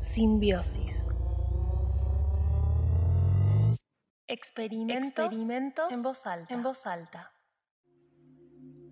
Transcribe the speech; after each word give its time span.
Simbiosis. 0.00 1.08
Experimentos, 4.28 5.50
en, 5.90 6.02
voz 6.04 6.24
alta. 6.24 6.54
en 6.54 6.62
voz 6.62 6.86
alta. 6.86 7.32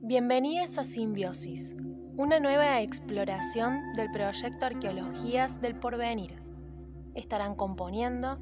Bienvenidos 0.01 0.79
a 0.79 0.85
Simbiosis, 0.85 1.77
una 2.17 2.41
nueva 2.41 2.81
exploración 2.81 3.93
del 3.95 4.11
proyecto 4.11 4.67
Arqueologías 4.67 5.61
del 5.61 5.79
Porvenir. 5.79 6.43
Estarán 7.15 7.55
componiendo 7.55 8.41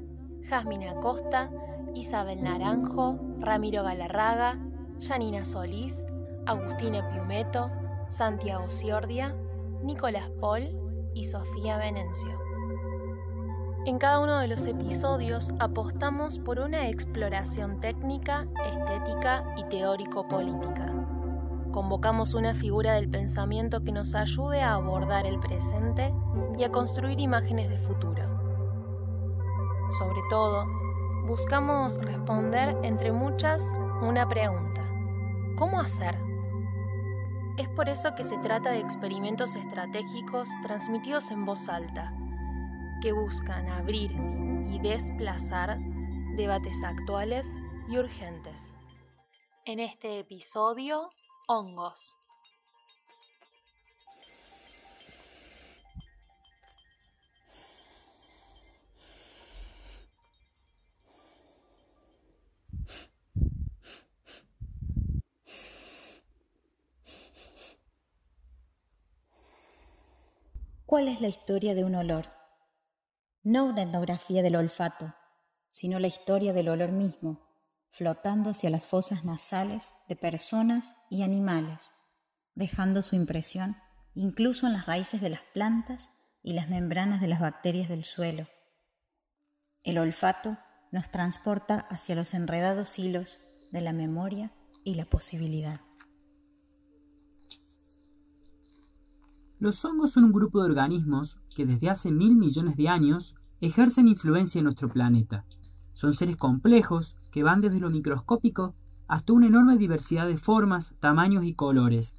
Jasmine 0.49 0.89
Acosta, 0.89 1.51
Isabel 1.93 2.41
Naranjo, 2.43 3.19
Ramiro 3.39 3.83
Galarraga, 3.83 4.59
Janina 4.99 5.45
Solís, 5.45 6.03
Agustina 6.47 7.07
Piumeto, 7.13 7.69
Santiago 8.09 8.71
Ciordia, 8.71 9.35
Nicolás 9.83 10.31
Paul 10.41 11.11
y 11.13 11.25
Sofía 11.25 11.77
Venencio. 11.77 12.54
En 13.85 13.99
cada 13.99 14.19
uno 14.19 14.39
de 14.39 14.47
los 14.47 14.65
episodios 14.65 15.53
apostamos 15.59 16.39
por 16.39 16.57
una 16.57 16.89
exploración 16.89 17.79
técnica, 17.79 18.47
estética 18.65 19.45
y 19.57 19.63
teórico-política. 19.65 20.91
Convocamos 21.71 22.33
una 22.33 22.55
figura 22.55 22.95
del 22.95 23.07
pensamiento 23.07 23.83
que 23.83 23.91
nos 23.91 24.15
ayude 24.15 24.61
a 24.61 24.73
abordar 24.73 25.27
el 25.27 25.39
presente 25.39 26.11
y 26.57 26.63
a 26.63 26.71
construir 26.71 27.19
imágenes 27.19 27.69
de 27.69 27.77
futuro. 27.77 28.23
Sobre 29.99 30.21
todo, 30.31 30.65
buscamos 31.27 31.99
responder 32.01 32.75
entre 32.81 33.11
muchas 33.11 33.71
una 34.01 34.27
pregunta. 34.27 34.81
¿Cómo 35.57 35.79
hacer? 35.79 36.17
Es 37.57 37.67
por 37.67 37.87
eso 37.87 38.15
que 38.15 38.23
se 38.23 38.39
trata 38.39 38.71
de 38.71 38.79
experimentos 38.79 39.55
estratégicos 39.55 40.49
transmitidos 40.63 41.29
en 41.29 41.45
voz 41.45 41.69
alta 41.69 42.15
que 43.05 43.11
buscan 43.11 43.69
abrir 43.69 44.09
y 44.71 44.79
desplazar 44.79 45.77
debates 46.35 46.83
actuales 46.83 47.47
y 47.87 47.99
urgentes. 47.99 48.73
En 49.65 49.79
este 49.79 50.17
episodio, 50.17 51.11
hongos. 51.47 52.15
¿Cuál 70.87 71.07
es 71.07 71.21
la 71.21 71.27
historia 71.27 71.75
de 71.75 71.83
un 71.83 71.93
olor? 71.93 72.44
No 73.45 73.65
una 73.65 73.83
etnografía 73.83 74.41
del 74.41 74.55
olfato, 74.55 75.13
sino 75.69 75.99
la 75.99 76.07
historia 76.07 76.51
del 76.51 76.67
olor 76.67 76.91
mismo, 76.91 77.47
flotando 77.91 78.49
hacia 78.49 78.71
las 78.71 78.87
fosas 78.87 79.23
nasales 79.23 79.93
de 80.09 80.15
personas 80.15 80.97
y 81.11 81.21
animales, 81.21 81.91
dejando 82.55 83.01
su 83.03 83.15
impresión 83.15 83.77
incluso 84.15 84.65
en 84.65 84.73
las 84.73 84.87
raíces 84.87 85.21
de 85.21 85.29
las 85.29 85.41
plantas 85.53 86.09
y 86.41 86.53
las 86.53 86.69
membranas 86.69 87.21
de 87.21 87.27
las 87.27 87.39
bacterias 87.39 87.87
del 87.87 88.03
suelo. 88.03 88.47
El 89.83 89.99
olfato 89.99 90.57
nos 90.91 91.11
transporta 91.11 91.85
hacia 91.89 92.15
los 92.15 92.33
enredados 92.33 92.97
hilos 92.97 93.39
de 93.71 93.81
la 93.81 93.93
memoria 93.93 94.51
y 94.83 94.95
la 94.95 95.05
posibilidad. 95.05 95.81
Los 99.65 99.83
hongos 99.83 100.11
son 100.11 100.25
un 100.25 100.31
grupo 100.31 100.61
de 100.61 100.69
organismos 100.69 101.39
que 101.55 101.65
desde 101.65 101.89
hace 101.89 102.11
mil 102.11 102.35
millones 102.35 102.75
de 102.75 102.87
años 102.87 103.33
ejercen 103.61 104.07
influencia 104.07 104.59
en 104.59 104.65
nuestro 104.65 104.89
planeta. 104.89 105.43
Son 105.93 106.13
seres 106.13 106.35
complejos 106.35 107.15
que 107.31 107.41
van 107.41 107.61
desde 107.61 107.79
lo 107.79 107.89
microscópico 107.89 108.75
hasta 109.07 109.33
una 109.33 109.47
enorme 109.47 109.77
diversidad 109.77 110.27
de 110.27 110.37
formas, 110.37 110.93
tamaños 110.99 111.45
y 111.45 111.55
colores. 111.55 112.13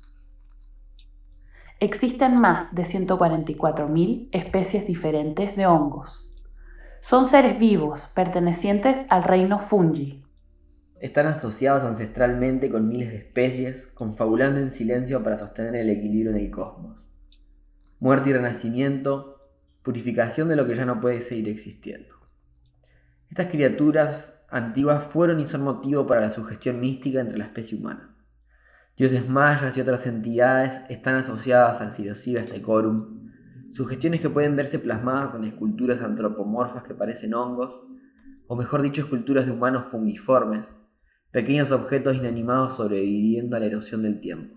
Existen 1.79 2.41
más 2.41 2.75
de 2.75 2.83
144.000 2.83 4.29
especies 4.33 4.85
diferentes 4.85 5.55
de 5.55 5.69
hongos. 5.69 6.29
Son 7.01 7.27
seres 7.27 7.61
vivos 7.61 8.09
pertenecientes 8.13 9.07
al 9.09 9.23
reino 9.23 9.61
fungi. 9.61 10.25
Están 10.99 11.29
asociados 11.29 11.85
ancestralmente 11.85 12.69
con 12.73 12.89
miles 12.89 13.11
de 13.11 13.19
especies, 13.19 13.87
confabulando 13.95 14.59
en 14.59 14.73
silencio 14.73 15.23
para 15.23 15.39
sostener 15.39 15.77
el 15.77 15.91
equilibrio 15.91 16.33
en 16.33 16.39
el 16.39 16.51
cosmos 16.51 17.06
muerte 17.99 18.31
y 18.31 18.33
renacimiento, 18.33 19.51
purificación 19.83 20.49
de 20.49 20.57
lo 20.57 20.67
que 20.67 20.75
ya 20.75 20.85
no 20.85 21.01
puede 21.01 21.21
seguir 21.21 21.49
existiendo. 21.49 22.15
Estas 23.31 23.49
criaturas 23.49 24.33
antiguas 24.49 25.05
fueron 25.05 25.41
y 25.41 25.47
son 25.47 25.63
motivo 25.63 26.07
para 26.07 26.23
la 26.23 26.31
sugestión 26.31 26.81
mística 26.81 27.21
entre 27.21 27.39
la 27.39 27.45
especie 27.45 27.77
humana. 27.79 28.15
Dioses 28.97 29.29
mayas 29.29 29.77
y 29.77 29.81
otras 29.81 30.07
entidades 30.07 30.81
están 30.89 31.17
asociadas 31.17 31.81
al 31.81 31.93
Sirosiva 31.93 32.43
Stecorum, 32.43 33.31
sugestiones 33.73 34.21
que 34.21 34.31
pueden 34.31 34.57
verse 34.57 34.79
plasmadas 34.79 35.35
en 35.35 35.45
esculturas 35.45 36.01
antropomorfas 36.01 36.85
que 36.85 36.95
parecen 36.95 37.35
hongos, 37.35 37.79
o 38.47 38.57
mejor 38.57 38.81
dicho, 38.81 39.03
esculturas 39.03 39.45
de 39.45 39.53
humanos 39.53 39.89
fungiformes, 39.89 40.73
pequeños 41.31 41.73
objetos 41.73 42.17
inanimados 42.17 42.77
sobreviviendo 42.77 43.57
a 43.57 43.61
la 43.61 43.67
erosión 43.67 44.03
del 44.03 44.21
tiempo. 44.21 44.56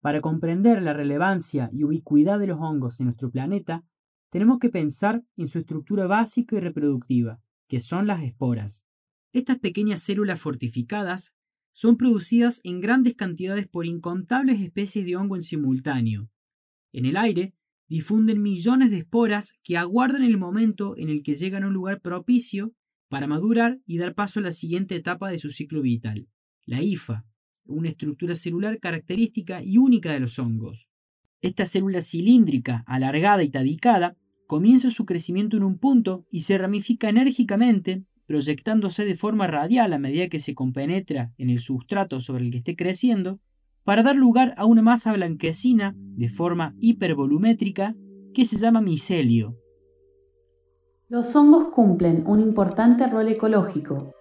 Para 0.00 0.22
comprender 0.22 0.82
la 0.82 0.94
relevancia 0.94 1.70
y 1.72 1.84
ubicuidad 1.84 2.38
de 2.38 2.46
los 2.46 2.58
hongos 2.60 3.00
en 3.00 3.06
nuestro 3.06 3.30
planeta, 3.30 3.84
tenemos 4.30 4.58
que 4.58 4.70
pensar 4.70 5.22
en 5.36 5.48
su 5.48 5.58
estructura 5.58 6.06
básica 6.06 6.56
y 6.56 6.60
reproductiva, 6.60 7.40
que 7.68 7.80
son 7.80 8.06
las 8.06 8.22
esporas. 8.22 8.82
Estas 9.32 9.58
pequeñas 9.58 10.02
células 10.02 10.40
fortificadas 10.40 11.34
son 11.72 11.96
producidas 11.96 12.60
en 12.64 12.80
grandes 12.80 13.14
cantidades 13.14 13.68
por 13.68 13.86
incontables 13.86 14.60
especies 14.60 15.04
de 15.04 15.16
hongo 15.16 15.36
en 15.36 15.42
simultáneo. 15.42 16.30
En 16.92 17.04
el 17.04 17.16
aire 17.16 17.54
difunden 17.86 18.42
millones 18.42 18.90
de 18.90 18.98
esporas 18.98 19.52
que 19.62 19.76
aguardan 19.76 20.22
el 20.22 20.38
momento 20.38 20.96
en 20.96 21.10
el 21.10 21.22
que 21.22 21.34
llegan 21.34 21.64
a 21.64 21.68
un 21.68 21.74
lugar 21.74 22.00
propicio 22.00 22.72
para 23.08 23.26
madurar 23.26 23.80
y 23.84 23.98
dar 23.98 24.14
paso 24.14 24.40
a 24.40 24.42
la 24.42 24.52
siguiente 24.52 24.94
etapa 24.94 25.30
de 25.30 25.38
su 25.38 25.50
ciclo 25.50 25.82
vital, 25.82 26.28
la 26.64 26.82
hifa, 26.82 27.24
una 27.70 27.88
estructura 27.88 28.34
celular 28.34 28.78
característica 28.78 29.62
y 29.62 29.78
única 29.78 30.12
de 30.12 30.20
los 30.20 30.38
hongos. 30.38 30.88
Esta 31.40 31.64
célula 31.64 32.02
cilíndrica, 32.02 32.84
alargada 32.86 33.42
y 33.42 33.50
tabicada, 33.50 34.16
comienza 34.46 34.90
su 34.90 35.06
crecimiento 35.06 35.56
en 35.56 35.62
un 35.62 35.78
punto 35.78 36.26
y 36.30 36.40
se 36.40 36.58
ramifica 36.58 37.08
enérgicamente, 37.08 38.02
proyectándose 38.26 39.04
de 39.04 39.16
forma 39.16 39.46
radial 39.46 39.92
a 39.92 39.98
medida 39.98 40.28
que 40.28 40.38
se 40.38 40.54
compenetra 40.54 41.32
en 41.38 41.50
el 41.50 41.60
sustrato 41.60 42.20
sobre 42.20 42.44
el 42.44 42.50
que 42.50 42.58
esté 42.58 42.76
creciendo, 42.76 43.40
para 43.84 44.02
dar 44.02 44.16
lugar 44.16 44.54
a 44.56 44.66
una 44.66 44.82
masa 44.82 45.12
blanquecina 45.12 45.94
de 45.96 46.28
forma 46.28 46.74
hipervolumétrica 46.80 47.94
que 48.34 48.44
se 48.44 48.58
llama 48.58 48.80
micelio. 48.80 49.56
Los 51.08 51.34
hongos 51.34 51.72
cumplen 51.74 52.24
un 52.26 52.40
importante 52.40 53.06
rol 53.08 53.28
ecológico, 53.28 54.12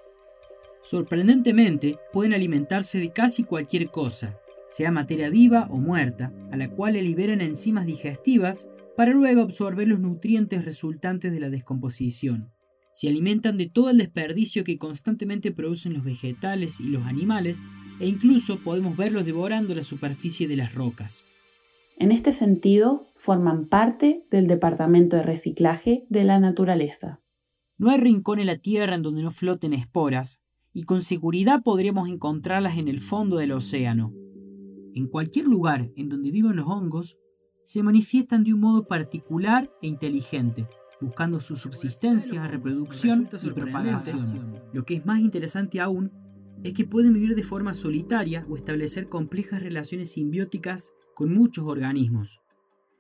Sorprendentemente, 0.90 2.00
pueden 2.12 2.34
alimentarse 2.34 2.98
de 2.98 3.12
casi 3.12 3.44
cualquier 3.44 3.92
cosa, 3.92 4.40
sea 4.70 4.90
materia 4.90 5.30
viva 5.30 5.68
o 5.70 5.78
muerta, 5.78 6.34
a 6.52 6.58
la 6.58 6.72
cual 6.72 6.94
le 6.94 7.04
liberan 7.04 7.42
enzimas 7.42 7.86
digestivas 7.86 8.68
para 8.98 9.12
luego 9.12 9.42
absorber 9.42 9.88
los 9.88 10.00
nutrientes 10.00 10.66
resultantes 10.66 11.32
de 11.32 11.40
la 11.40 11.52
descomposición. 11.52 12.50
Se 12.92 13.08
alimentan 13.08 13.56
de 13.56 13.70
todo 13.70 13.92
el 13.92 14.00
desperdicio 14.00 14.64
que 14.64 14.80
constantemente 14.80 15.52
producen 15.52 15.94
los 15.94 16.04
vegetales 16.04 16.80
y 16.80 16.86
los 16.86 17.06
animales, 17.06 17.60
e 18.00 18.08
incluso 18.08 18.58
podemos 18.58 18.98
verlos 18.98 19.28
devorando 19.28 19.76
la 19.76 19.84
superficie 19.84 20.48
de 20.48 20.56
las 20.56 20.74
rocas. 20.74 21.24
En 22.00 22.12
este 22.12 22.34
sentido, 22.34 23.06
forman 23.16 23.68
parte 23.68 24.24
del 24.32 24.47
departamento 24.47 25.18
de 25.18 25.24
reciclaje 25.24 26.08
de 26.09 26.24
la 26.24 26.40
naturaleza. 26.40 27.20
No 27.78 27.92
hay 27.92 28.00
rincón 28.00 28.40
en 28.40 28.47
la 28.47 28.58
Tierra 28.58 28.96
en 28.96 29.03
donde 29.03 29.22
no 29.22 29.30
floten 29.30 29.74
esporas, 29.74 30.42
y 30.74 30.84
con 30.84 31.02
seguridad 31.02 31.62
podríamos 31.64 32.10
encontrarlas 32.10 32.78
en 32.78 32.88
el 32.88 33.02
fondo 33.02 33.38
del 33.38 33.52
océano. 33.52 34.14
En 34.94 35.08
cualquier 35.08 35.48
lugar 35.48 35.90
en 35.96 36.10
donde 36.10 36.32
vivan 36.32 36.56
los 36.56 36.68
hongos, 36.68 37.18
se 37.66 37.84
manifiestan 37.84 38.44
de 38.44 38.54
un 38.54 38.62
modo 38.62 38.88
particular 38.88 39.70
e 39.82 39.88
inteligente, 39.88 40.68
buscando 41.02 41.40
su 41.40 41.56
subsistencia, 41.56 42.48
reproducción 42.48 43.30
y 43.44 43.50
propagación. 43.52 44.60
Lo 44.74 44.86
que 44.86 44.96
es 44.96 45.06
más 45.06 45.20
interesante 45.20 45.80
aún 45.80 46.12
es 46.64 46.74
que 46.74 46.86
pueden 46.86 47.14
vivir 47.14 47.36
de 47.36 47.44
forma 47.44 47.74
solitaria 47.74 48.46
o 48.50 48.56
establecer 48.56 49.08
complejas 49.08 49.62
relaciones 49.62 50.12
simbióticas 50.12 50.94
con 51.16 51.34
muchos 51.34 51.66
organismos. 51.66 52.42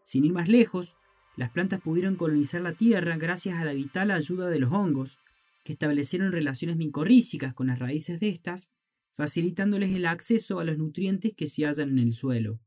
Sin 0.05 0.23
ir 0.25 0.33
más 0.33 0.47
lejos, 0.47 0.95
las 1.35 1.51
plantas 1.51 1.81
pudieron 1.81 2.15
colonizar 2.15 2.61
la 2.61 2.73
Tierra 2.73 3.17
gracias 3.17 3.59
a 3.59 3.65
la 3.65 3.73
vital 3.73 4.11
ayuda 4.11 4.49
de 4.49 4.59
los 4.59 4.71
hongos, 4.71 5.19
que 5.63 5.73
establecieron 5.73 6.31
relaciones 6.31 6.77
micorrícicas 6.77 7.53
con 7.53 7.67
las 7.67 7.79
raíces 7.79 8.19
de 8.19 8.29
estas, 8.29 8.71
facilitándoles 9.13 9.91
el 9.91 10.05
acceso 10.05 10.59
a 10.59 10.63
los 10.63 10.77
nutrientes 10.77 11.33
que 11.35 11.47
se 11.47 11.65
hallan 11.65 11.89
en 11.89 11.99
el 11.99 12.13
suelo. 12.13 12.59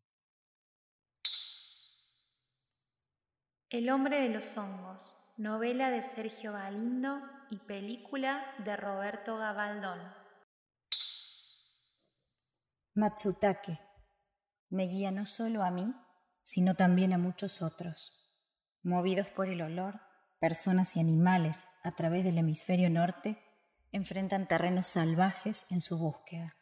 El 3.70 3.88
hombre 3.88 4.20
de 4.20 4.28
los 4.28 4.56
hongos, 4.58 5.16
novela 5.38 5.90
de 5.90 6.02
Sergio 6.02 6.52
Galindo 6.52 7.20
y 7.50 7.56
película 7.56 8.44
de 8.64 8.76
Roberto 8.76 9.38
Gabaldón. 9.38 10.00
Matsutake 12.94 13.78
me 14.72 14.86
guía 14.86 15.10
no 15.10 15.26
solo 15.26 15.62
a 15.62 15.70
mí, 15.70 15.94
sino 16.42 16.74
también 16.74 17.12
a 17.12 17.18
muchos 17.18 17.60
otros. 17.60 18.30
Movidos 18.82 19.26
por 19.26 19.48
el 19.48 19.60
olor, 19.60 20.00
personas 20.42 20.96
y 20.96 21.00
animales 21.00 21.68
a 21.84 21.92
través 21.92 22.24
del 22.24 22.36
hemisferio 22.36 22.90
norte 22.90 23.38
enfrentan 23.92 24.48
terrenos 24.48 24.88
salvajes 24.88 25.66
en 25.70 25.80
su 25.80 25.98
búsqueda. 25.98 26.56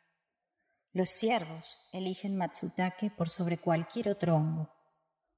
Los 0.93 1.09
ciervos 1.09 1.89
eligen 1.95 2.37
Matsutake 2.37 3.11
por 3.11 3.31
sobre 3.31 3.57
cualquier 3.57 4.11
otro 4.11 4.37
hongo. 4.37 4.71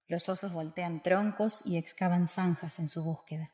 Los 0.09 0.29
osos 0.29 0.53
voltean 0.53 1.05
troncos 1.05 1.65
y 1.65 1.77
excavan 1.77 2.27
zanjas 2.27 2.81
en 2.81 2.89
su 2.89 3.05
búsqueda. 3.05 3.53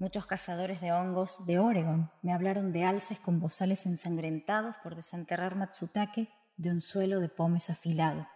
Muchos 0.00 0.26
cazadores 0.26 0.80
de 0.80 0.90
hongos 0.90 1.46
de 1.46 1.60
Oregon 1.60 2.10
me 2.22 2.32
hablaron 2.32 2.72
de 2.72 2.82
alces 2.82 3.20
con 3.20 3.38
bozales 3.38 3.86
ensangrentados 3.86 4.74
por 4.82 4.96
desenterrar 4.96 5.54
Matsutake 5.54 6.28
de 6.56 6.70
un 6.72 6.80
suelo 6.80 7.20
de 7.20 7.28
pomes 7.28 7.70
afilado. 7.70 8.26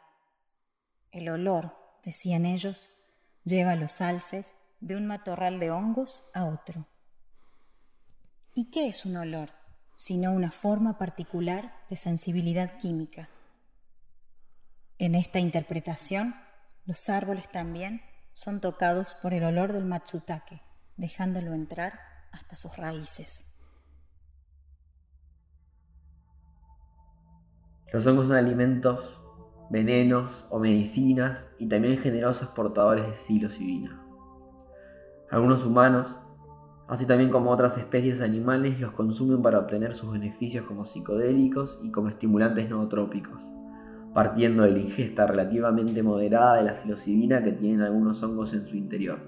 El 1.10 1.28
olor, 1.28 1.76
decían 2.04 2.46
ellos, 2.46 2.92
lleva 3.42 3.74
los 3.74 4.00
alces 4.00 4.54
de 4.86 4.94
un 4.94 5.04
matorral 5.04 5.58
de 5.58 5.72
hongos 5.72 6.30
a 6.32 6.44
otro. 6.44 6.86
¿Y 8.54 8.70
qué 8.70 8.86
es 8.86 9.04
un 9.04 9.16
olor? 9.16 9.50
Sino 9.96 10.30
una 10.30 10.52
forma 10.52 10.96
particular 10.96 11.72
de 11.90 11.96
sensibilidad 11.96 12.78
química. 12.78 13.28
En 14.98 15.16
esta 15.16 15.40
interpretación, 15.40 16.36
los 16.84 17.08
árboles 17.08 17.50
también 17.50 18.00
son 18.32 18.60
tocados 18.60 19.14
por 19.14 19.34
el 19.34 19.42
olor 19.42 19.72
del 19.72 19.86
matsutake, 19.86 20.62
dejándolo 20.96 21.52
entrar 21.52 21.98
hasta 22.30 22.54
sus 22.54 22.76
raíces. 22.76 23.58
Los 27.92 28.06
hongos 28.06 28.26
son 28.26 28.36
alimentos, 28.36 29.20
venenos 29.68 30.46
o 30.48 30.60
medicinas 30.60 31.48
y 31.58 31.68
también 31.68 31.98
generosos 31.98 32.50
portadores 32.50 33.08
de 33.08 33.16
psilocibina. 33.16 34.05
Algunos 35.30 35.64
humanos 35.64 36.14
así 36.88 37.04
también 37.04 37.30
como 37.30 37.50
otras 37.50 37.76
especies 37.78 38.20
animales, 38.20 38.80
los 38.80 38.92
consumen 38.92 39.42
para 39.42 39.58
obtener 39.58 39.94
sus 39.94 40.12
beneficios 40.12 40.64
como 40.66 40.84
psicodélicos 40.84 41.80
y 41.82 41.90
como 41.90 42.08
estimulantes 42.08 42.70
nootrópicos, 42.70 43.40
partiendo 44.14 44.62
de 44.62 44.72
la 44.72 44.78
ingesta 44.78 45.26
relativamente 45.26 46.02
moderada 46.02 46.56
de 46.56 46.64
la 46.64 46.74
psilocibina 46.74 47.42
que 47.42 47.52
tienen 47.52 47.80
algunos 47.80 48.22
hongos 48.22 48.52
en 48.52 48.66
su 48.66 48.76
interior. 48.76 49.18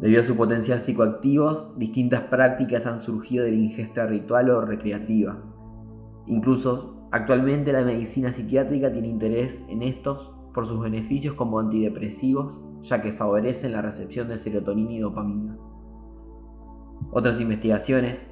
Debido 0.00 0.22
a 0.22 0.24
su 0.24 0.36
potencial 0.36 0.78
psicoactivo, 0.78 1.74
distintas 1.76 2.22
prácticas 2.22 2.86
han 2.86 3.02
surgido 3.02 3.44
de 3.44 3.50
la 3.50 3.56
ingesta 3.56 4.06
ritual 4.06 4.50
o 4.50 4.60
recreativa. 4.60 5.42
Incluso, 6.26 7.08
actualmente 7.10 7.72
la 7.72 7.82
medicina 7.82 8.30
psiquiátrica 8.32 8.92
tiene 8.92 9.08
interés 9.08 9.62
en 9.68 9.82
estos 9.82 10.30
por 10.54 10.66
sus 10.66 10.80
beneficios 10.80 11.34
como 11.34 11.58
antidepresivos, 11.58 12.58
ya 12.82 13.00
que 13.00 13.12
favorecen 13.12 13.72
la 13.72 13.82
recepción 13.82 14.28
de 14.28 14.38
serotonina 14.38 14.92
y 14.92 15.00
dopamina. 15.00 15.56
Otras 17.10 17.40
investigaciones 17.40 18.24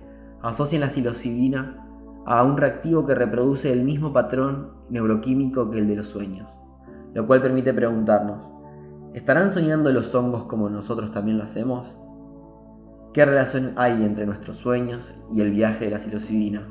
asocian 0.43 0.83
la 0.83 0.91
psilocibina 0.91 1.87
a 2.27 2.43
un 2.43 2.57
reactivo 2.57 3.07
que 3.07 3.15
reproduce 3.15 3.73
el 3.73 3.85
mismo 3.85 4.13
patrón 4.13 4.73
neuroquímico 4.91 5.71
que 5.71 5.79
el 5.79 5.89
de 5.89 5.97
los 5.97 6.09
sueños, 6.09 6.49
lo 7.15 7.27
cual 7.27 7.41
permite 7.41 7.73
preguntarnos, 7.73 8.49
¿estarán 9.15 9.53
soñando 9.53 9.93
los 9.93 10.15
hongos 10.15 10.45
como 10.45 10.69
nosotros 10.69 11.13
también 11.13 11.39
lo 11.39 11.45
hacemos? 11.45 11.97
¿Qué 13.13 13.25
relación 13.25 13.73
hay 13.77 14.05
entre 14.05 14.27
nuestros 14.27 14.59
sueños 14.59 15.15
y 15.33 15.41
el 15.41 15.51
viaje 15.53 15.87
de 15.87 15.93
la 15.93 15.99
psilocibina? 15.99 16.69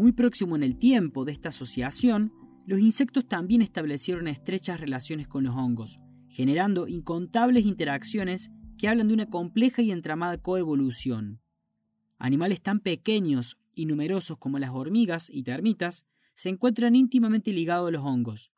Muy 0.00 0.12
próximo 0.12 0.56
en 0.56 0.62
el 0.62 0.78
tiempo 0.78 1.26
de 1.26 1.32
esta 1.32 1.50
asociación, 1.50 2.32
los 2.64 2.80
insectos 2.80 3.28
también 3.28 3.60
establecieron 3.60 4.28
estrechas 4.28 4.80
relaciones 4.80 5.28
con 5.28 5.44
los 5.44 5.54
hongos, 5.54 6.00
generando 6.30 6.88
incontables 6.88 7.66
interacciones 7.66 8.50
que 8.78 8.88
hablan 8.88 9.08
de 9.08 9.14
una 9.14 9.28
compleja 9.28 9.82
y 9.82 9.90
entramada 9.90 10.38
coevolución. 10.38 11.42
Animales 12.16 12.62
tan 12.62 12.80
pequeños 12.80 13.58
y 13.74 13.84
numerosos 13.84 14.38
como 14.38 14.58
las 14.58 14.70
hormigas 14.70 15.28
y 15.28 15.42
termitas 15.42 16.06
se 16.32 16.48
encuentran 16.48 16.96
íntimamente 16.96 17.52
ligados 17.52 17.88
a 17.88 17.90
los 17.90 18.02
hongos. 18.02 18.52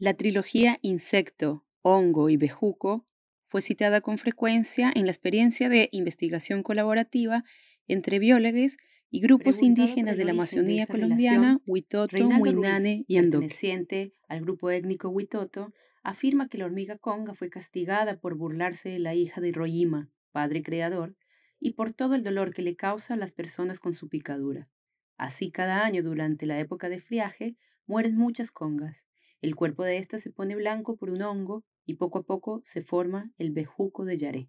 La 0.00 0.14
trilogía 0.14 0.80
insecto, 0.82 1.64
hongo 1.82 2.28
y 2.28 2.36
bejuco 2.36 3.06
fue 3.44 3.62
citada 3.62 4.00
con 4.00 4.18
frecuencia 4.18 4.90
en 4.92 5.04
la 5.04 5.12
experiencia 5.12 5.68
de 5.68 5.90
investigación 5.92 6.64
colaborativa 6.64 7.44
entre 7.88 8.18
biólogos 8.18 8.76
y 9.10 9.20
grupos 9.20 9.62
indígenas 9.62 10.16
de 10.16 10.24
la 10.24 10.30
Amazonía 10.30 10.86
colombiana, 10.86 11.60
Huitoto, 11.66 12.30
Muinane 12.30 13.04
y 13.08 13.16
Ando. 13.16 13.40
Perteneciente 13.40 14.14
al 14.28 14.40
grupo 14.42 14.70
étnico 14.70 15.08
Huitoto, 15.08 15.72
afirma 16.02 16.48
que 16.48 16.58
la 16.58 16.66
hormiga 16.66 16.96
conga 16.96 17.34
fue 17.34 17.50
castigada 17.50 18.18
por 18.18 18.36
burlarse 18.36 18.88
de 18.88 18.98
la 19.00 19.14
hija 19.14 19.40
de 19.40 19.52
Royima, 19.52 20.08
padre 20.32 20.62
creador, 20.62 21.16
y 21.58 21.72
por 21.72 21.92
todo 21.92 22.14
el 22.14 22.24
dolor 22.24 22.54
que 22.54 22.62
le 22.62 22.76
causa 22.76 23.14
a 23.14 23.16
las 23.16 23.32
personas 23.32 23.80
con 23.80 23.94
su 23.94 24.08
picadura. 24.08 24.68
Así 25.16 25.50
cada 25.50 25.84
año 25.84 26.02
durante 26.02 26.46
la 26.46 26.58
época 26.58 26.88
de 26.88 27.00
friaje 27.00 27.56
mueren 27.86 28.16
muchas 28.16 28.50
congas. 28.50 28.96
El 29.42 29.54
cuerpo 29.54 29.84
de 29.84 29.98
ésta 29.98 30.18
se 30.18 30.30
pone 30.30 30.54
blanco 30.54 30.96
por 30.96 31.10
un 31.10 31.22
hongo 31.22 31.64
y 31.84 31.94
poco 31.94 32.20
a 32.20 32.22
poco 32.22 32.62
se 32.64 32.82
forma 32.82 33.30
el 33.36 33.50
bejuco 33.50 34.04
de 34.04 34.16
Yaré. 34.16 34.48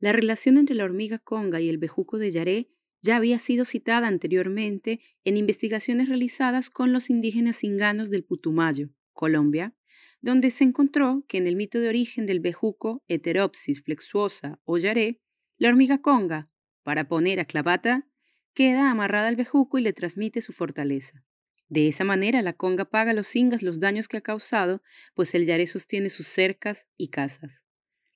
La 0.00 0.12
relación 0.12 0.58
entre 0.58 0.76
la 0.76 0.84
hormiga 0.84 1.18
conga 1.18 1.60
y 1.60 1.68
el 1.68 1.78
bejuco 1.78 2.18
de 2.18 2.30
Yaré 2.30 2.68
ya 3.02 3.16
había 3.16 3.38
sido 3.38 3.64
citada 3.64 4.06
anteriormente 4.06 5.00
en 5.24 5.36
investigaciones 5.36 6.08
realizadas 6.08 6.70
con 6.70 6.92
los 6.92 7.10
indígenas 7.10 7.58
cinganos 7.58 8.10
del 8.10 8.24
Putumayo, 8.24 8.90
Colombia, 9.12 9.74
donde 10.20 10.50
se 10.50 10.64
encontró 10.64 11.24
que 11.28 11.38
en 11.38 11.46
el 11.46 11.56
mito 11.56 11.80
de 11.80 11.88
origen 11.88 12.26
del 12.26 12.40
bejuco 12.40 13.02
Heteropsis 13.08 13.82
flexuosa 13.82 14.60
o 14.64 14.78
yaré, 14.78 15.20
la 15.56 15.68
hormiga 15.68 16.00
conga, 16.00 16.48
para 16.84 17.08
poner 17.08 17.40
a 17.40 17.44
clavata, 17.44 18.06
queda 18.54 18.90
amarrada 18.90 19.28
al 19.28 19.36
bejuco 19.36 19.78
y 19.78 19.82
le 19.82 19.92
transmite 19.92 20.42
su 20.42 20.52
fortaleza. 20.52 21.24
De 21.68 21.88
esa 21.88 22.04
manera 22.04 22.40
la 22.42 22.52
conga 22.52 22.84
paga 22.84 23.10
a 23.10 23.14
los 23.14 23.26
cingas 23.26 23.62
los 23.62 23.78
daños 23.78 24.08
que 24.08 24.16
ha 24.16 24.22
causado, 24.22 24.82
pues 25.14 25.34
el 25.34 25.44
yaré 25.44 25.66
sostiene 25.66 26.08
sus 26.08 26.26
cercas 26.26 26.86
y 26.96 27.08
casas. 27.08 27.62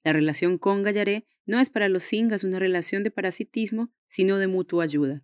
La 0.05 0.13
relación 0.13 0.59
conga-yaré 0.59 1.27
no 1.47 1.61
es 1.61 1.71
para 1.71 1.89
los 1.89 2.05
cingas 2.05 2.45
una 2.45 2.59
relación 2.59 3.05
de 3.05 3.11
parasitismo, 3.11 3.91
sino 4.07 4.39
de 4.39 4.49
mutua 4.49 4.85
ayuda, 4.85 5.23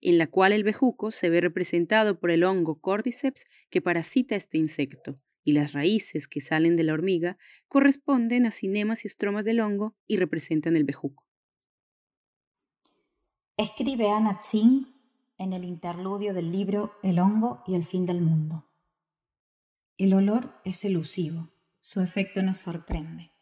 en 0.00 0.18
la 0.18 0.26
cual 0.26 0.52
el 0.52 0.64
bejuco 0.64 1.10
se 1.10 1.28
ve 1.28 1.40
representado 1.40 2.18
por 2.18 2.30
el 2.30 2.44
hongo 2.44 2.80
cordyceps 2.80 3.44
que 3.70 3.82
parasita 3.82 4.34
este 4.36 4.58
insecto, 4.58 5.18
y 5.44 5.52
las 5.52 5.72
raíces 5.72 6.28
que 6.28 6.40
salen 6.40 6.76
de 6.76 6.84
la 6.84 6.92
hormiga 6.94 7.38
corresponden 7.68 8.46
a 8.46 8.50
cinemas 8.50 9.04
y 9.04 9.08
estromas 9.08 9.44
del 9.44 9.60
hongo 9.60 9.94
y 10.06 10.16
representan 10.16 10.76
el 10.76 10.84
bejuco. 10.84 11.24
Escribe 13.56 14.10
Anna 14.10 14.40
Tsing 14.40 14.86
en 15.38 15.52
el 15.52 15.64
interludio 15.64 16.34
del 16.34 16.50
libro 16.50 16.94
El 17.02 17.18
hongo 17.18 17.62
y 17.66 17.74
el 17.74 17.84
fin 17.84 18.06
del 18.06 18.20
mundo. 18.22 18.70
El 19.98 20.14
olor 20.14 20.60
es 20.64 20.84
elusivo, 20.84 21.50
su 21.80 22.00
efecto 22.00 22.42
nos 22.42 22.58
sorprende. 22.58 23.35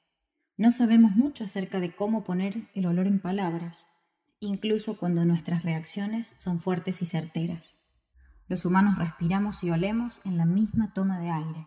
No 0.57 0.71
sabemos 0.71 1.17
mucho 1.17 1.45
acerca 1.45 1.81
de 1.81 1.95
cómo 1.95 2.23
poner 2.23 2.69
el 2.75 2.87
olor 2.87 3.09
en 3.09 3.21
palabras, 3.21 3.89
incluso 4.39 4.97
cuando 4.97 5.25
nuestras 5.25 5.65
reacciones 5.65 6.35
son 6.39 6.61
fuertes 6.61 7.03
y 7.03 7.07
certeras. 7.07 7.77
Los 8.47 8.65
humanos 8.65 8.97
respiramos 8.97 9.65
y 9.65 9.71
olemos 9.71 10.25
en 10.25 10.37
la 10.37 10.45
misma 10.45 10.93
toma 10.93 11.19
de 11.19 11.31
aire, 11.31 11.67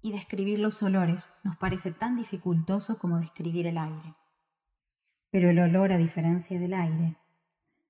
y 0.00 0.12
describir 0.12 0.60
los 0.60 0.82
olores 0.82 1.34
nos 1.44 1.58
parece 1.58 1.92
tan 1.92 2.16
dificultoso 2.16 2.98
como 2.98 3.18
describir 3.20 3.66
el 3.66 3.76
aire. 3.76 4.14
Pero 5.30 5.50
el 5.50 5.58
olor, 5.58 5.92
a 5.92 5.98
diferencia 5.98 6.58
del 6.58 6.72
aire, 6.72 7.16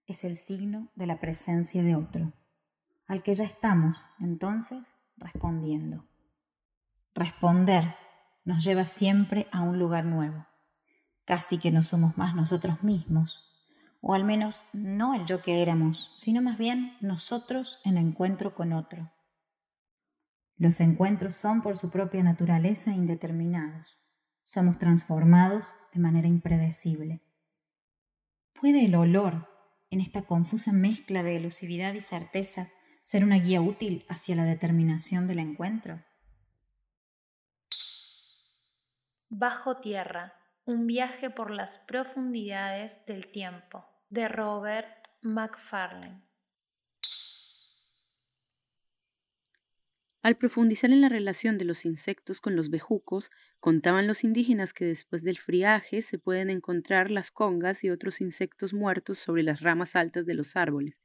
es 0.07 0.25
el 0.25 0.37
signo 0.37 0.89
de 0.97 1.07
la 1.07 1.21
presencia 1.21 1.85
de 1.85 1.95
otro, 1.95 2.33
al 3.07 3.23
que 3.23 3.35
ya 3.35 3.45
estamos, 3.45 3.97
entonces, 4.19 4.97
respondiendo. 5.17 6.05
Responder 7.15 8.02
nos 8.45 8.65
lleva 8.65 8.85
siempre 8.85 9.47
a 9.53 9.63
un 9.63 9.79
lugar 9.79 10.05
nuevo. 10.05 10.47
Casi 11.25 11.59
que 11.59 11.71
no 11.71 11.83
somos 11.83 12.19
más 12.19 12.35
nosotros 12.35 12.83
mismos, 12.83 13.49
o 14.01 14.15
al 14.15 14.25
menos 14.25 14.63
no 14.73 15.15
el 15.15 15.25
yo 15.27 15.43
que 15.43 15.63
éramos, 15.63 16.13
sino 16.17 16.43
más 16.43 16.59
bien 16.59 16.97
nosotros 17.01 17.81
en 17.85 17.97
encuentro 17.97 18.55
con 18.55 18.73
otro. 18.73 19.13
Los 20.57 20.81
encuentros 20.81 21.35
son 21.35 21.63
por 21.63 21.77
su 21.77 21.91
propia 21.91 22.23
naturaleza 22.23 22.93
indeterminados. 22.93 23.99
somos 24.45 24.79
transformados 24.79 25.65
de 25.95 26.01
manera 26.01 26.29
impredecible. 26.29 27.23
¿Puede 28.61 28.85
el 28.85 28.95
olor, 28.95 29.49
en 29.91 30.01
esta 30.01 30.23
confusa 30.23 30.73
mezcla 30.73 31.23
de 31.23 31.37
elusividad 31.37 31.95
y 31.95 32.03
certeza, 32.03 32.69
ser 33.03 33.25
una 33.25 33.39
guía 33.39 33.63
útil 33.63 34.05
hacia 34.11 34.37
la 34.37 34.45
determinación 34.45 35.27
del 35.27 35.39
encuentro? 35.39 36.01
Bajo 39.35 39.79
tierra, 39.79 40.35
un 40.67 40.87
viaje 40.87 41.31
por 41.31 41.51
las 41.51 41.79
profundidades 41.79 43.07
del 43.07 43.29
tiempo, 43.29 43.87
de 44.11 44.29
Robert 44.29 45.09
McFarlane. 45.23 46.21
Al 50.21 50.37
profundizar 50.37 50.91
en 50.91 51.01
la 51.01 51.09
relación 51.09 51.57
de 51.57 51.65
los 51.65 51.87
insectos 51.87 52.43
con 52.43 52.57
los 52.57 52.69
bejucos, 52.69 53.31
contaban 53.59 54.07
los 54.07 54.23
indígenas 54.23 54.75
que 54.75 54.85
después 54.85 55.25
del 55.25 55.39
friaje 55.39 56.03
se 56.03 56.19
pueden 56.19 56.51
encontrar 56.51 57.11
las 57.11 57.31
congas 57.31 57.85
y 57.85 57.89
otros 57.89 58.21
insectos 58.21 58.75
muertos 58.75 59.19
sobre 59.19 59.43
las 59.43 59.63
ramas 59.63 59.97
altas 59.97 60.27
de 60.27 60.35
los 60.35 60.57
árboles, 60.57 60.99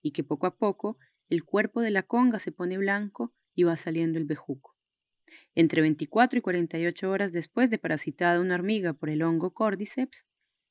y 0.00 0.12
que 0.12 0.24
poco 0.24 0.46
a 0.46 0.56
poco 0.56 0.96
el 1.28 1.44
cuerpo 1.44 1.82
de 1.82 1.90
la 1.90 2.02
conga 2.02 2.38
se 2.38 2.50
pone 2.50 2.78
blanco 2.78 3.34
y 3.54 3.64
va 3.64 3.76
saliendo 3.76 4.18
el 4.18 4.24
bejuco. 4.24 4.73
Entre 5.54 5.80
24 5.80 6.38
y 6.38 6.42
48 6.42 7.10
horas 7.10 7.32
después 7.32 7.70
de 7.70 7.78
parasitada 7.78 8.40
una 8.40 8.54
hormiga 8.54 8.92
por 8.92 9.10
el 9.10 9.22
hongo 9.22 9.52
cordyceps, 9.52 10.24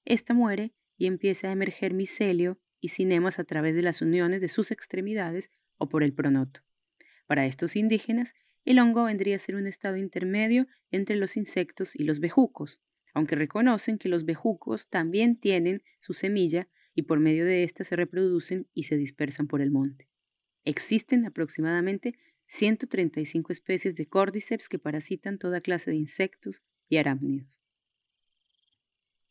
ésta 0.05 0.33
muere 0.33 0.73
y 0.97 1.07
empieza 1.07 1.49
a 1.49 1.51
emerger 1.51 1.93
micelio 1.93 2.59
y 2.79 2.89
cinemas 2.89 3.39
a 3.39 3.43
través 3.43 3.75
de 3.75 3.81
las 3.81 4.01
uniones 4.01 4.41
de 4.41 4.49
sus 4.49 4.71
extremidades 4.71 5.49
o 5.77 5.89
por 5.89 6.03
el 6.03 6.13
pronoto. 6.13 6.61
Para 7.27 7.45
estos 7.45 7.75
indígenas, 7.75 8.33
el 8.65 8.79
hongo 8.79 9.05
vendría 9.05 9.35
a 9.35 9.39
ser 9.39 9.55
un 9.55 9.67
estado 9.67 9.97
intermedio 9.97 10.67
entre 10.91 11.15
los 11.15 11.37
insectos 11.37 11.95
y 11.95 12.03
los 12.03 12.19
bejucos, 12.19 12.79
aunque 13.13 13.35
reconocen 13.35 13.97
que 13.97 14.09
los 14.09 14.25
bejucos 14.25 14.89
también 14.89 15.37
tienen 15.37 15.83
su 15.99 16.13
semilla 16.13 16.67
y 16.95 17.03
por 17.03 17.19
medio 17.19 17.45
de 17.45 17.63
ésta 17.63 17.83
se 17.83 17.95
reproducen 17.95 18.67
y 18.73 18.83
se 18.83 18.97
dispersan 18.97 19.47
por 19.47 19.61
el 19.61 19.71
monte. 19.71 20.07
Existen 20.65 21.25
aproximadamente 21.25 22.17
135 22.47 23.51
especies 23.51 23.95
de 23.95 24.07
cordyceps 24.07 24.69
que 24.69 24.79
parasitan 24.79 25.37
toda 25.37 25.61
clase 25.61 25.91
de 25.91 25.97
insectos 25.97 26.61
y 26.89 26.97
arácnidos. 26.97 27.59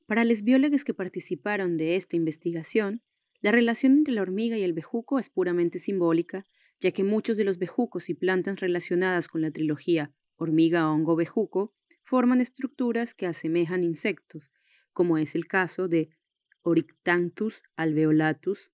Para 0.07 0.25
los 0.25 0.43
biólogos 0.43 0.85
que 0.85 0.95
participaron 0.95 1.77
de 1.77 1.97
esta 1.97 2.17
investigación, 2.17 3.03
la 3.41 3.53
relación 3.53 3.93
entre 3.99 4.15
la 4.15 4.23
hormiga 4.23 4.57
y 4.57 4.63
el 4.63 4.73
bejuco 4.73 5.19
es 5.19 5.31
puramente 5.31 5.79
simbólica 5.79 6.47
ya 6.83 6.91
que 6.91 7.05
muchos 7.05 7.37
de 7.37 7.45
los 7.45 7.59
bejucos 7.59 8.11
y 8.11 8.15
plantas 8.15 8.59
relacionadas 8.59 9.29
con 9.29 9.41
la 9.41 9.53
trilogía 9.53 10.13
hormiga, 10.37 10.91
hongo, 10.91 11.15
bejuco 11.15 11.73
forman 12.03 12.41
estructuras 12.41 13.15
que 13.15 13.27
asemejan 13.27 13.85
insectos, 13.85 14.51
como 14.93 15.17
es 15.17 15.37
el 15.37 15.47
caso 15.47 15.87
de 15.87 16.11
Oryctanthus 16.63 17.63
alveolatus, 17.77 18.73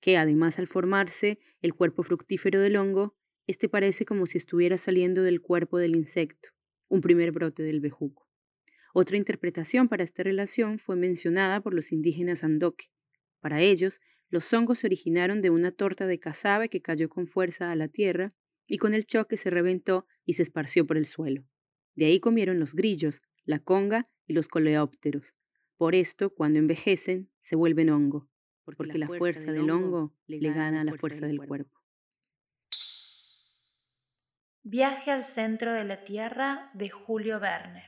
que 0.00 0.16
además 0.16 0.60
al 0.60 0.68
formarse 0.68 1.40
el 1.60 1.74
cuerpo 1.74 2.04
fructífero 2.04 2.60
del 2.60 2.76
hongo, 2.76 3.16
este 3.46 3.68
parece 3.68 4.04
como 4.04 4.26
si 4.26 4.38
estuviera 4.38 4.78
saliendo 4.78 5.22
del 5.22 5.40
cuerpo 5.40 5.78
del 5.78 5.96
insecto, 5.96 6.50
un 6.88 7.00
primer 7.00 7.32
brote 7.32 7.62
del 7.62 7.80
bejuco. 7.80 8.28
Otra 8.94 9.16
interpretación 9.16 9.88
para 9.88 10.04
esta 10.04 10.22
relación 10.22 10.78
fue 10.78 10.96
mencionada 10.96 11.60
por 11.60 11.74
los 11.74 11.92
indígenas 11.92 12.44
Andoque. 12.44 12.86
Para 13.40 13.60
ellos, 13.60 14.00
los 14.28 14.52
hongos 14.52 14.80
se 14.80 14.86
originaron 14.86 15.42
de 15.42 15.50
una 15.50 15.72
torta 15.72 16.06
de 16.06 16.18
cazabe 16.18 16.68
que 16.68 16.82
cayó 16.82 17.08
con 17.08 17.26
fuerza 17.26 17.70
a 17.70 17.76
la 17.76 17.88
tierra 17.88 18.30
y 18.66 18.78
con 18.78 18.94
el 18.94 19.06
choque 19.06 19.36
se 19.36 19.50
reventó 19.50 20.06
y 20.24 20.34
se 20.34 20.42
esparció 20.42 20.86
por 20.86 20.96
el 20.96 21.06
suelo. 21.06 21.44
De 21.94 22.06
ahí 22.06 22.20
comieron 22.20 22.58
los 22.60 22.74
grillos, 22.74 23.20
la 23.44 23.58
conga 23.58 24.08
y 24.26 24.32
los 24.32 24.48
coleópteros. 24.48 25.34
Por 25.76 25.94
esto, 25.94 26.30
cuando 26.30 26.58
envejecen, 26.58 27.28
se 27.40 27.56
vuelven 27.56 27.90
hongo, 27.90 28.28
porque, 28.64 28.98
la, 28.98 29.08
fuerza 29.08 29.52
del 29.52 29.68
hongo 29.68 30.14
le 30.26 30.38
gana 30.52 30.82
a 30.82 30.84
la 30.84 30.94
fuerza 30.94 31.26
del 31.26 31.38
cuerpo. 31.38 31.81
Viaje 34.64 35.10
al 35.10 35.24
centro 35.24 35.72
de 35.72 35.82
la 35.82 36.04
Tierra 36.04 36.70
de 36.72 36.88
Julio 36.88 37.40
Verne. 37.40 37.82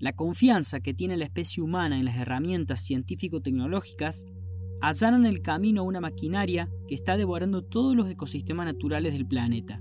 La 0.00 0.14
confianza 0.14 0.80
que 0.80 0.94
tiene 0.94 1.16
la 1.16 1.26
especie 1.26 1.62
humana 1.62 1.96
en 1.96 2.04
las 2.04 2.16
herramientas 2.16 2.84
científico-tecnológicas 2.84 4.26
allanan 4.80 5.26
el 5.26 5.42
camino 5.42 5.82
a 5.82 5.84
una 5.84 6.00
maquinaria 6.00 6.68
que 6.88 6.96
está 6.96 7.16
devorando 7.16 7.62
todos 7.62 7.94
los 7.94 8.10
ecosistemas 8.10 8.66
naturales 8.66 9.12
del 9.12 9.28
planeta. 9.28 9.80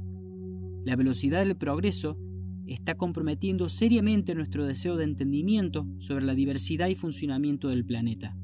La 0.85 0.95
velocidad 0.95 1.39
del 1.43 1.57
progreso 1.57 2.15
está 2.67 2.93
comprometiendo 2.93 3.67
seriamente 3.67 4.35
nuestro 4.35 4.67
deseo 4.67 4.95
de 4.95 5.05
entendimiento 5.05 5.87
sobre 5.97 6.23
la 6.23 6.35
diversidad 6.35 6.87
y 6.87 6.95
funcionamiento 6.95 7.69
del 7.69 7.83
planeta. 7.83 8.37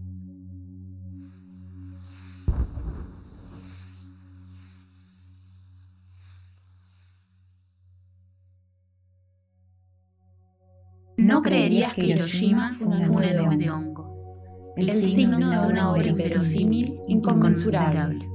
No 11.40 11.44
creerías 11.44 11.94
que 11.94 12.06
Hiroshima 12.06 12.74
fue 12.74 12.88
una 12.88 13.08
nube 13.08 13.56
de 13.56 13.70
hongo, 13.70 14.74
el 14.76 14.92
signo 14.92 15.38
de 15.38 15.46
una 15.46 15.94
obra 15.94 16.06
inverosímil, 16.06 17.00
inconmensurable. 17.08 18.30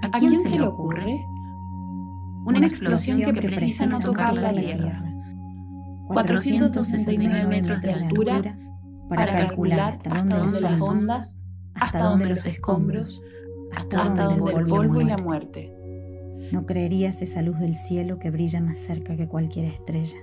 ¿A 0.00 0.18
quién 0.18 0.36
se 0.36 0.48
le 0.48 0.62
ocurre? 0.62 1.22
Una 2.46 2.60
explosión 2.60 3.20
que 3.20 3.42
precisa 3.42 3.84
no 3.84 4.00
tocar 4.00 4.32
la 4.32 4.54
Tierra. 4.54 5.04
469 6.06 7.46
metros 7.46 7.82
de 7.82 7.92
altura 7.92 8.58
para 9.10 9.26
calcular 9.26 9.98
hasta 10.10 10.38
dónde 10.38 10.60
las 10.62 10.80
ondas, 10.80 11.38
hasta 11.74 11.98
dónde 11.98 12.24
los 12.24 12.46
escombros, 12.46 13.20
hasta 13.76 14.24
dónde 14.24 14.50
el 14.50 14.66
polvo 14.66 15.02
y 15.02 15.04
la 15.04 15.18
muerte. 15.18 15.70
No 16.52 16.64
creerías 16.64 17.20
esa 17.20 17.42
luz 17.42 17.58
del 17.58 17.76
cielo 17.76 18.18
que 18.18 18.30
brilla 18.30 18.62
más 18.62 18.78
cerca 18.78 19.14
que 19.14 19.28
cualquier 19.28 19.66
estrella 19.66 20.16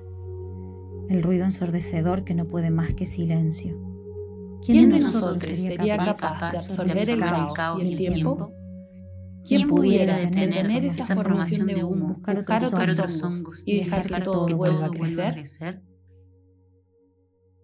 el 1.09 1.23
ruido 1.23 1.45
ensordecedor 1.45 2.23
que 2.23 2.33
no 2.33 2.45
puede 2.45 2.69
más 2.69 2.93
que 2.93 3.05
silencio. 3.05 3.77
¿Quién, 4.65 4.89
de 4.91 4.99
nosotros 4.99 5.57
sería 5.57 5.97
capaz 5.97 6.51
de 6.51 6.57
absorber 6.57 7.09
el 7.09 7.19
caos 7.19 7.81
y 7.83 7.93
el 7.93 7.97
tiempo? 7.97 8.51
¿Quién 9.45 9.69
pudiera 9.69 10.17
detener 10.17 10.85
esa 10.85 11.15
formación 11.15 11.67
de 11.67 11.83
humo, 11.83 12.15
buscar 12.15 12.39
otros 12.39 13.23
hongos 13.23 13.63
y 13.65 13.77
dejar 13.77 14.07
que 14.07 14.21
todo 14.21 14.47
vuelva 14.57 14.87
a 14.87 14.89
crecer? 14.89 15.81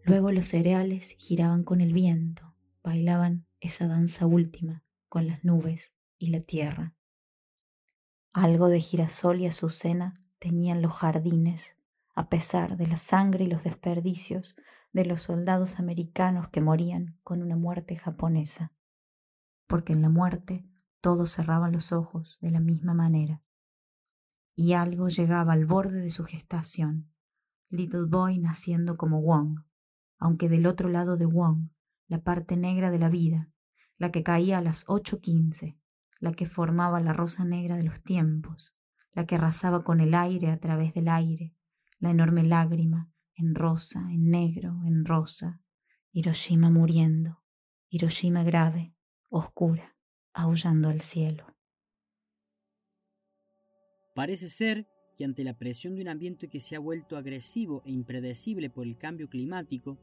Luego 0.05 0.31
los 0.31 0.47
cereales 0.47 1.15
giraban 1.17 1.63
con 1.63 1.81
el 1.81 1.93
viento, 1.93 2.55
bailaban 2.83 3.45
esa 3.59 3.87
danza 3.87 4.25
última 4.25 4.83
con 5.09 5.27
las 5.27 5.43
nubes 5.43 5.93
y 6.17 6.27
la 6.27 6.41
tierra. 6.41 6.93
Algo 8.33 8.69
de 8.69 8.79
girasol 8.79 9.41
y 9.41 9.47
azucena 9.47 10.21
tenían 10.39 10.81
los 10.81 10.93
jardines 10.93 11.77
a 12.13 12.29
pesar 12.29 12.77
de 12.77 12.87
la 12.87 12.97
sangre 12.97 13.45
y 13.45 13.47
los 13.47 13.63
desperdicios 13.63 14.55
de 14.91 15.05
los 15.05 15.23
soldados 15.23 15.79
americanos 15.79 16.49
que 16.49 16.61
morían 16.61 17.17
con 17.23 17.41
una 17.41 17.55
muerte 17.55 17.95
japonesa, 17.95 18.71
porque 19.67 19.93
en 19.93 20.01
la 20.01 20.09
muerte 20.09 20.65
todos 21.01 21.31
cerraban 21.31 21.71
los 21.71 21.91
ojos 21.91 22.37
de 22.41 22.51
la 22.51 22.59
misma 22.59 22.93
manera. 22.93 23.41
Y 24.55 24.73
algo 24.73 25.07
llegaba 25.07 25.53
al 25.53 25.65
borde 25.65 25.99
de 25.99 26.11
su 26.11 26.23
gestación, 26.23 27.11
Little 27.69 28.05
Boy 28.07 28.37
naciendo 28.37 28.97
como 28.97 29.21
Wong, 29.21 29.61
aunque 30.19 30.47
del 30.47 30.67
otro 30.67 30.89
lado 30.89 31.17
de 31.17 31.25
Wong, 31.25 31.69
la 32.07 32.21
parte 32.21 32.55
negra 32.55 32.91
de 32.91 32.99
la 32.99 33.09
vida, 33.09 33.49
la 33.97 34.11
que 34.11 34.21
caía 34.21 34.59
a 34.59 34.61
las 34.61 34.85
ocho 34.87 35.19
quince, 35.19 35.79
la 36.19 36.33
que 36.33 36.45
formaba 36.45 36.99
la 37.01 37.13
rosa 37.13 37.43
negra 37.43 37.75
de 37.75 37.83
los 37.83 38.03
tiempos, 38.03 38.75
la 39.13 39.25
que 39.25 39.35
arrasaba 39.35 39.83
con 39.83 39.99
el 39.99 40.13
aire 40.13 40.51
a 40.51 40.59
través 40.59 40.93
del 40.93 41.07
aire, 41.07 41.55
la 42.03 42.11
enorme 42.11 42.43
lágrima, 42.43 43.09
en 43.33 43.55
rosa, 43.55 44.05
en 44.11 44.29
negro, 44.29 44.81
en 44.85 45.05
rosa, 45.05 45.61
Hiroshima 46.11 46.69
muriendo, 46.69 47.41
Hiroshima 47.87 48.43
grave, 48.43 48.93
oscura, 49.29 49.95
aullando 50.33 50.89
al 50.89 50.99
cielo. 50.99 51.45
Parece 54.13 54.49
ser 54.49 54.85
que 55.15 55.23
ante 55.23 55.45
la 55.45 55.57
presión 55.57 55.95
de 55.95 56.01
un 56.01 56.09
ambiente 56.09 56.49
que 56.49 56.59
se 56.59 56.75
ha 56.75 56.79
vuelto 56.79 57.15
agresivo 57.15 57.81
e 57.85 57.91
impredecible 57.91 58.69
por 58.69 58.85
el 58.85 58.97
cambio 58.97 59.29
climático, 59.29 59.97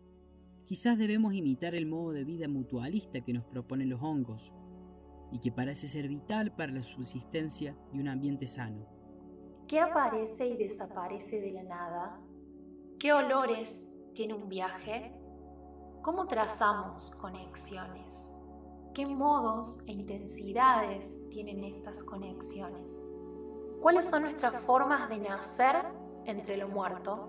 quizás 0.64 0.96
debemos 0.96 1.34
imitar 1.34 1.74
el 1.74 1.84
modo 1.84 2.12
de 2.12 2.24
vida 2.24 2.48
mutualista 2.48 3.20
que 3.20 3.34
nos 3.34 3.44
proponen 3.44 3.90
los 3.90 4.00
hongos, 4.00 4.54
y 5.32 5.40
que 5.40 5.52
parece 5.52 5.86
ser 5.86 6.08
vital 6.08 6.56
para 6.56 6.72
la 6.72 6.82
subsistencia 6.82 7.76
de 7.92 8.00
un 8.00 8.08
ambiente 8.08 8.46
sano. 8.46 8.99
¿Qué 9.70 9.78
aparece 9.78 10.48
y 10.48 10.56
desaparece 10.56 11.40
de 11.40 11.52
la 11.52 11.62
nada? 11.62 12.20
¿Qué 12.98 13.12
olores 13.12 13.88
tiene 14.14 14.34
un 14.34 14.48
viaje? 14.48 15.16
¿Cómo 16.02 16.26
trazamos 16.26 17.12
conexiones? 17.12 18.32
¿Qué 18.94 19.06
modos 19.06 19.78
e 19.86 19.92
intensidades 19.92 21.16
tienen 21.28 21.62
estas 21.62 22.02
conexiones? 22.02 23.06
¿Cuáles 23.80 24.10
son 24.10 24.22
nuestras 24.22 24.56
formas 24.64 25.08
de 25.08 25.18
nacer 25.18 25.76
entre 26.24 26.56
lo 26.56 26.66
muerto 26.66 27.28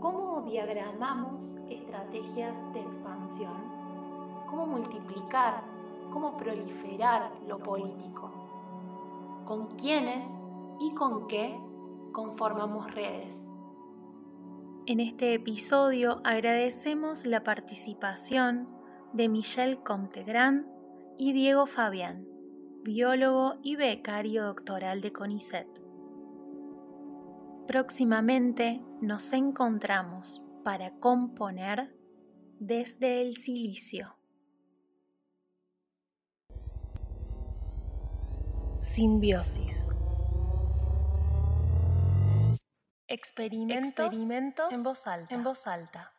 ¿Cómo 0.00 0.42
diagramamos 0.42 1.56
estrategias 1.68 2.54
de 2.74 2.80
expansión? 2.80 3.56
¿Cómo 4.48 4.66
multiplicar? 4.66 5.64
¿Cómo 6.12 6.36
proliferar 6.36 7.32
lo 7.48 7.58
político? 7.58 8.30
¿Con 9.48 9.66
quiénes 9.78 10.32
y 10.80 10.94
con 10.94 11.26
qué 11.28 11.58
conformamos 12.12 12.92
redes? 12.94 13.44
En 14.86 15.00
este 15.00 15.34
episodio 15.34 16.20
agradecemos 16.24 17.24
la 17.24 17.42
participación 17.42 18.68
de 19.12 19.28
Michelle 19.28 19.82
Comtegrand 19.82 20.66
y 21.16 21.32
Diego 21.32 21.66
Fabián, 21.66 22.26
biólogo 22.82 23.54
y 23.62 23.76
becario 23.76 24.44
doctoral 24.44 25.00
de 25.00 25.12
CONICET. 25.12 25.66
Próximamente 27.66 28.82
nos 29.00 29.32
encontramos 29.32 30.42
para 30.64 30.90
componer 30.98 31.94
desde 32.58 33.22
el 33.22 33.34
silicio. 33.34 34.16
Simbiosis. 38.78 39.88
Experimentos, 43.08 44.72
en 44.72 44.82
voz 44.82 45.06
alta. 45.06 45.34
En 45.34 45.44
voz 45.44 45.66
alta. 45.66 46.13